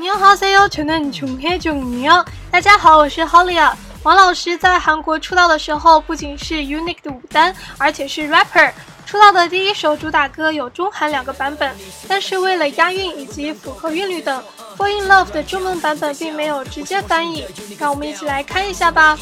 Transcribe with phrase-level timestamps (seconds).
[0.00, 2.24] 你好，C U，全能穷黑囧女哦！
[2.50, 3.74] 大家好，我是 Holly。
[4.04, 8.72] 王老师在韩国出道的时候，不仅是 UNIQ 的舞担，而且是 rapper。
[9.07, 11.75] 出道的第一首主打歌有中韩两个版本，
[12.07, 14.43] 但是为了押韵以及符合韵律等，
[14.77, 17.45] Fall in Love 的中文版本并没有直接翻译。
[17.77, 19.17] 让我们一起来看一下吧。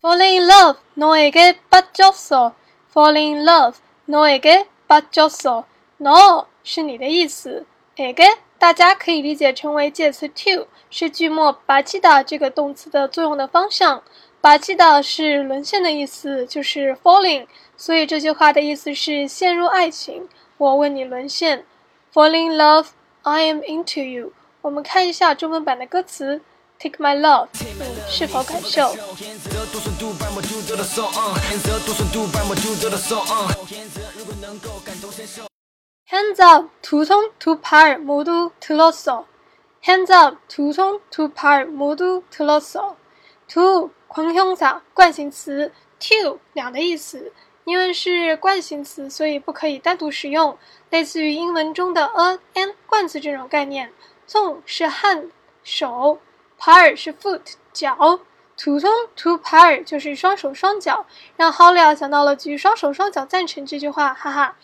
[0.00, 2.52] Falling in love, 너에게 빠졌어.
[2.92, 3.74] Falling in love,
[4.06, 5.64] 너에게 빠졌어.
[5.98, 7.66] No 是你的意思，
[7.96, 14.01] 에게 大家可以理解成为介词 to 是句末，吧唧的这个动词的作用的方向。
[14.39, 20.29] 吧唧的是沦陷的意思，就是 falling，所以这句话的意思是陷入爱情。
[20.57, 21.65] 我问你沦陷
[22.13, 24.31] ，falling love，i am into you。
[24.61, 26.39] 我们看一下中文版的歌词
[26.79, 27.65] ，take my love 你
[28.09, 28.95] 是否感受。
[36.10, 39.26] ？Hands up，두손두팔모두들었어
[39.82, 42.96] Hands up，두손두팔모두들었어
[43.48, 47.32] To，框형사惯性词，to 两的意思，
[47.64, 50.58] 因为是惯性词，所以不可以单独使用，
[50.90, 53.92] 类似于英文中的 a、an 冠词这种概念。
[54.26, 55.30] 送是 hand
[55.62, 56.18] 手，
[56.58, 58.20] par 是 foot 脚，
[58.56, 64.56] two 松 two par 就是双手双脚，让 Holly 想到了举双手双脚赞成这句话，哈哈。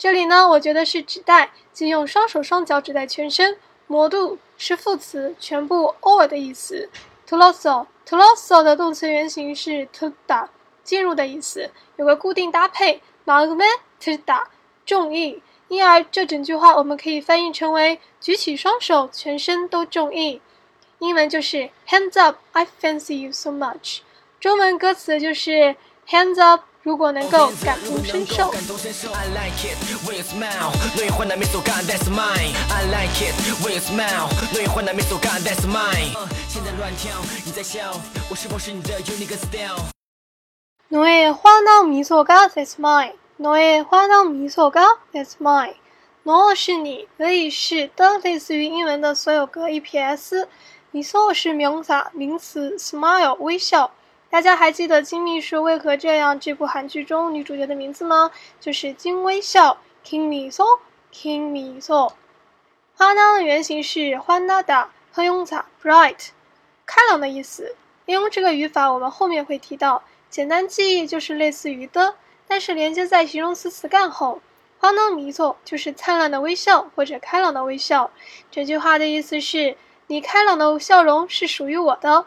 [0.00, 3.58] 这里呢，我觉得是指代，即用双手双脚指代全身。
[3.86, 6.88] 模度是副词，全部 all 的意思。
[7.26, 10.48] t o l o s o t o l o s o 的动词原形是 to da
[10.82, 13.68] 进入的意思，有个固定搭配 m a g m e
[14.02, 14.44] to da
[14.86, 15.42] 重意。
[15.68, 20.40] 因而，这整句话我们可以翻译成为举起双手，全身都中意。
[21.00, 23.98] 英文就是 Hands up, I fancy you so much。
[24.40, 25.76] 中文歌词就是
[26.09, 28.51] Hands up，如果能够感同身受。
[40.87, 53.91] 너의환한미소가 That's mine。너의 화난 미소가 That's mine。no 是你，可以是的，类似于英文的所有格 EPS。miso 是名词，名词 smile 微笑。
[54.30, 58.30] 大家还记得《金秘书为何这样》这部韩剧中女主角的名字吗？
[58.60, 60.64] 就是金微笑 （Kim Mi So）。
[61.12, 62.12] Kim Mi So，
[62.94, 66.28] 花呢的原型是花娜的 h y u n g a Bright，
[66.86, 67.74] 开朗的意思。
[68.06, 70.04] 利用这个语法，我们后面会提到。
[70.28, 72.14] 简单记忆就是类似于的，
[72.46, 74.40] 但是连接在形容词词干后。
[74.78, 78.12] 花娜迷错就是灿烂的微笑或者开朗的微笑。
[78.48, 79.76] 这句话的意思是：
[80.06, 82.26] 你开朗的笑容是属于我的。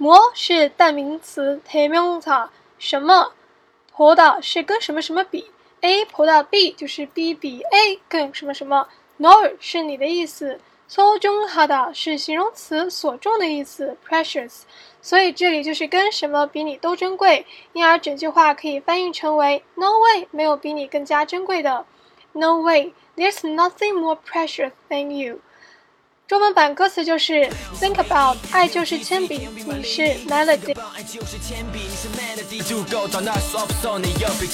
[0.00, 2.30] 뭐是代名词，代名词
[2.78, 3.32] 什么？
[3.94, 5.50] 보다是跟什么什么比？
[5.80, 8.88] A 보다 B就是 B 比 A 更什么什么？
[9.16, 10.60] No 是你的意思。
[10.88, 14.62] 소중하다是形容词，所重的意思，precious。
[15.02, 21.86] 所以这里就是跟什么比你都珍贵，因而整句话可以翻译成为 No way，没有比你更加珍贵的。
[22.32, 25.40] No way，there's nothing more precious than you。
[26.30, 27.48] 中文版歌词就是
[27.80, 30.74] Think about，爱就是铅笔，你是 melody。
[32.68, 34.48] 如果都날수없어내옆에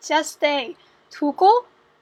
[0.00, 0.76] just stay。
[1.10, 1.48] 如果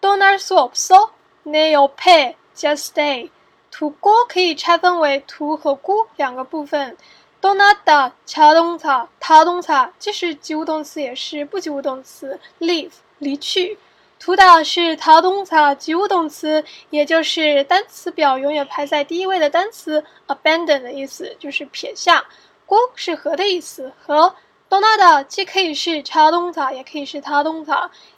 [0.01, 1.11] 떠날 수 없어?
[1.45, 3.31] 내 옆에 just stay.
[3.71, 6.97] 두고 可以 拆分为 두 和고 两个部分.
[7.42, 8.88] donata 差动词，
[9.20, 12.40] 差动词，既是及物动词也是不及物动词。
[12.60, 13.78] Leave，离去。
[14.20, 20.04] To 是差动词，及物动词，也就是单词表永远排在第一位的单词。
[20.28, 22.26] Abandon 的意思就是撇下。
[22.66, 24.36] 锅是和的意思，和。
[24.70, 27.72] donata 既可以是差动词，也可以是差动词。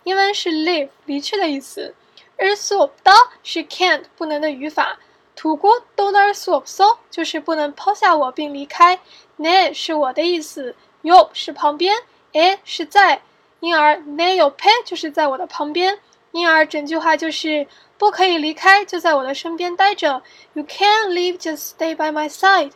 [0.04, 1.94] 英文是 leave，离去的意思。
[2.36, 3.14] 日数到
[3.44, 4.98] 是 can't，不能的语法。
[5.42, 9.00] 不过 don't stop so 就是不能抛下我并离开。
[9.40, 11.96] na 是我的意思，you 是旁边
[12.34, 13.24] a 是在
[13.60, 15.98] 因而 naiyo pe 就是在我的旁边。
[16.32, 17.68] 因而整句话就是
[17.98, 20.22] 不可以离开就在我的身边待着。
[20.54, 22.72] You can't leave just stay by my side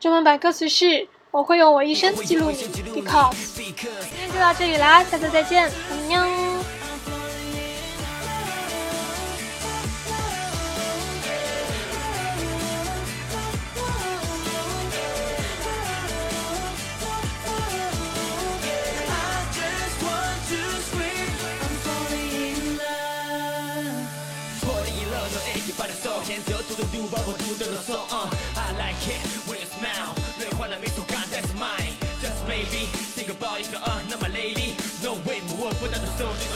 [0.00, 2.56] 中文版歌词是我会用我一生记录你。
[3.02, 5.70] Because 今天就到这里啦下次再见爱
[6.08, 6.37] 你
[27.97, 32.85] 安녕。I like it when you smile 늘 환한 미소가 that's mine Just maybe
[33.15, 36.53] think about it uh, not my lady No way 무엇보다도 소중한